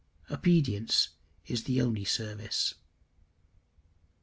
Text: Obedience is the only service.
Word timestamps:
Obedience 0.31 1.09
is 1.45 1.65
the 1.65 1.79
only 1.79 2.05
service. 2.05 2.73